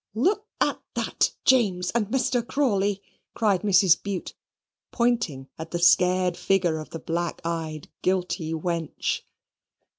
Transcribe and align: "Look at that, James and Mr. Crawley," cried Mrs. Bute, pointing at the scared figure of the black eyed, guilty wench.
"Look 0.15 0.47
at 0.59 0.81
that, 0.95 1.35
James 1.45 1.91
and 1.91 2.07
Mr. 2.07 2.43
Crawley," 2.43 3.03
cried 3.35 3.61
Mrs. 3.61 4.01
Bute, 4.01 4.33
pointing 4.91 5.47
at 5.59 5.69
the 5.69 5.77
scared 5.77 6.35
figure 6.37 6.79
of 6.79 6.89
the 6.89 6.97
black 6.97 7.39
eyed, 7.45 7.87
guilty 8.01 8.51
wench. 8.51 9.21